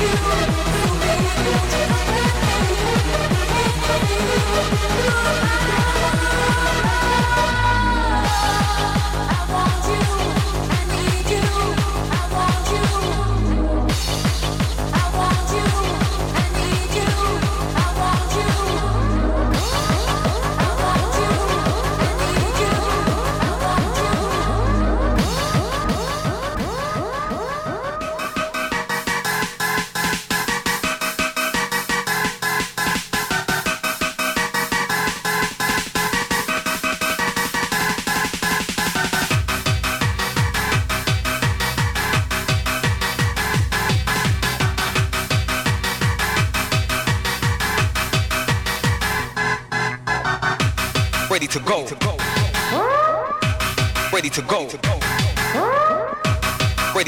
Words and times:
you. 0.00 0.38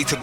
To 0.05 0.17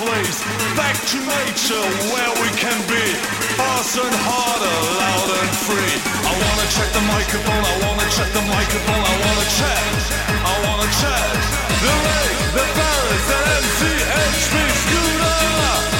place, 0.00 0.38
back 0.74 0.96
to 1.10 1.18
nature 1.22 1.86
where 2.10 2.32
we 2.42 2.48
can 2.58 2.78
be. 2.90 3.04
Faster 3.54 4.02
and 4.02 4.18
harder, 4.26 4.76
loud 4.98 5.30
and 5.38 5.54
free. 5.66 5.94
I 6.26 6.32
wanna 6.34 6.66
check 6.74 6.90
the 6.90 7.04
microphone, 7.06 7.62
I 7.62 7.74
wanna 7.86 8.06
check 8.10 8.30
the 8.34 8.42
microphone, 8.42 9.02
I 9.02 9.14
wanna 9.22 9.46
check, 9.60 9.94
I 10.26 10.54
wanna 10.66 10.88
check. 10.98 11.34
The 11.84 11.94
Ray, 12.06 12.30
the 12.58 12.64
Paris, 12.74 13.24
the 13.30 13.40
MC, 13.54 13.80
Scooter. 14.82 15.93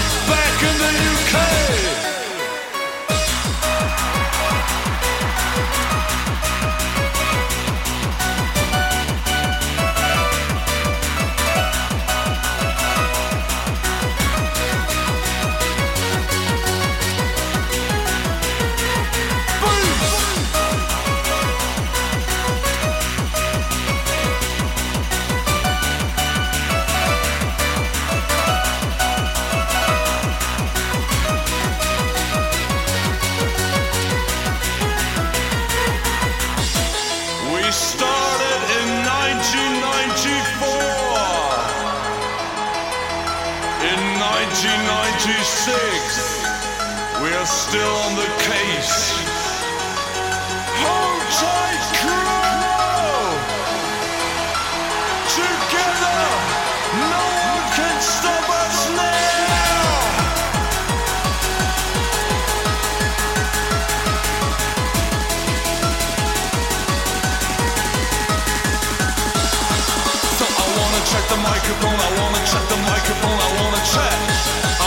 microphone, 71.55 71.95
I 71.95 72.11
wanna 72.19 72.43
check 72.51 72.65
the 72.69 72.79
microphone, 72.83 73.39
I 73.39 73.51
wanna 73.59 73.83
check, 73.95 74.19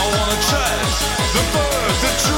I 0.00 0.04
wanna 0.14 0.38
check 0.50 0.78
the 1.34 1.42
bird, 1.54 1.94
the 2.02 2.10
tree. 2.22 2.37